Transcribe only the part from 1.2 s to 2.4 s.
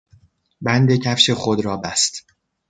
خود را بست.